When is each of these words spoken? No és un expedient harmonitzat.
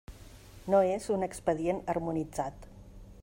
No 0.75 0.79
és 0.93 1.05
un 1.17 1.27
expedient 1.27 1.83
harmonitzat. 1.95 2.67